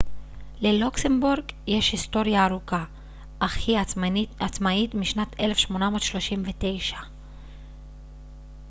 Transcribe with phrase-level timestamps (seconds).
[0.61, 2.85] ללוקסמבורג יש היסטוריה ארוכה
[3.39, 3.77] אך היא
[4.41, 6.97] עצמאית משנת 1839